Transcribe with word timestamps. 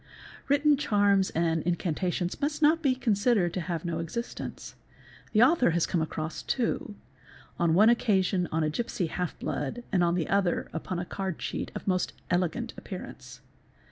Written 0.47 0.77
charms 0.77 1.29
and 1.29 1.61
incantations 1.61 2.41
must 2.41 2.59
not 2.59 2.81
be 2.81 2.95
considered 2.95 3.53
to 3.53 3.61
have 3.61 3.85
no 3.85 3.99
existence. 3.99 4.73
The 5.31 5.43
author 5.43 5.69
has 5.77 5.85
come 5.85 6.01
across 6.01 6.41
two; 6.41 6.95
on 7.59 7.75
one 7.75 7.87
occasion 7.87 8.47
on 8.51 8.63
a 8.63 8.69
gipsy 8.71 9.05
half 9.05 9.37
blood 9.37 9.83
and 9.91 10.03
on 10.03 10.15
the 10.15 10.27
other 10.27 10.71
upon 10.73 10.97
a 10.97 11.05
card 11.05 11.37
cheat 11.37 11.69
of 11.75 11.87
most 11.87 12.13
elegant 12.31 12.73
appear 12.79 13.03
ance. 13.03 13.41